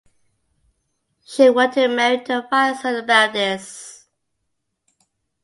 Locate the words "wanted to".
1.51-1.87